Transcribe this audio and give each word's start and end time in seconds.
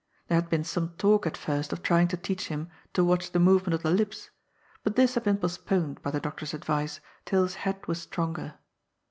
There 0.29 0.41
had 0.41 0.49
been 0.49 0.63
some 0.63 0.95
talk 0.97 1.27
at 1.27 1.37
first 1.37 1.71
of 1.71 1.83
trying 1.83 2.07
to 2.07 2.17
teach 2.17 2.47
him 2.47 2.69
to 2.93 3.03
watch 3.05 3.29
the 3.29 3.39
movement 3.39 3.75
of 3.75 3.83
the 3.83 3.91
lips, 3.91 4.31
but 4.83 4.95
this 4.95 5.13
had 5.13 5.23
been 5.23 5.37
postponed, 5.37 6.01
by 6.01 6.09
the 6.09 6.19
doctor's 6.19 6.55
advice, 6.55 7.01
till 7.23 7.43
his 7.43 7.53
head 7.61 7.85
was 7.87 8.01
stronger. 8.01 8.55